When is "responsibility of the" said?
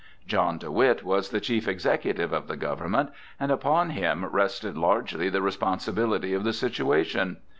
5.43-6.53